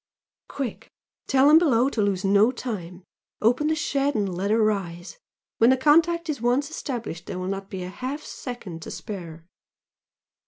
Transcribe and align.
"Quick! 0.49 0.89
Tell 1.27 1.47
them 1.47 1.59
below 1.59 1.87
to 1.89 2.01
lose 2.01 2.25
no 2.25 2.51
time! 2.51 3.03
Open 3.39 3.67
the 3.67 3.75
shed 3.75 4.15
and 4.15 4.33
let 4.35 4.49
her 4.49 4.57
rise! 4.59 5.19
when 5.59 5.69
the 5.69 5.77
contact 5.77 6.27
is 6.27 6.41
once 6.41 6.71
established 6.71 7.27
there 7.27 7.37
will 7.37 7.45
not 7.45 7.69
be 7.69 7.81
half 7.81 8.23
a 8.23 8.25
second 8.25 8.81
to 8.81 8.89
spare!" 8.89 9.45